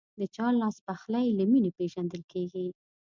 [0.19, 2.67] د چا لاسپخلی له مینې پیژندل کېږي.